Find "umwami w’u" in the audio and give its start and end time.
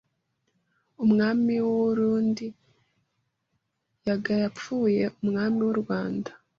1.03-1.79, 5.23-5.77